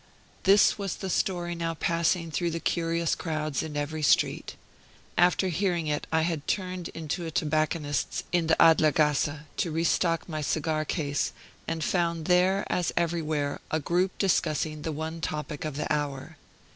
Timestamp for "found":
11.83-12.25